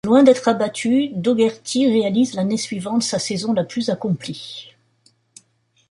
Loin 0.03 0.23
d’être 0.23 0.47
abattu, 0.47 1.09
Daugherty 1.09 1.85
réalise 1.85 2.33
l’année 2.33 2.57
suivante 2.57 3.03
sa 3.03 3.19
saison 3.19 3.53
la 3.53 3.63
plus 3.63 3.91
accomplie. 3.91 4.73